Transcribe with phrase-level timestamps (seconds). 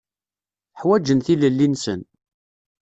[0.79, 2.01] Ḥwaǧen tilelli-nsen.